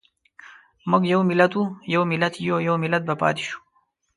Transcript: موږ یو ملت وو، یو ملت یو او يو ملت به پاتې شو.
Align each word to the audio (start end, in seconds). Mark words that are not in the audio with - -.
موږ 0.89 1.01
یو 1.13 1.21
ملت 1.29 1.51
وو، 1.55 1.65
یو 1.93 2.01
ملت 2.11 2.33
یو 2.45 2.53
او 2.57 2.65
يو 2.67 2.75
ملت 2.83 3.03
به 3.07 3.15
پاتې 3.21 3.43
شو. 3.47 3.57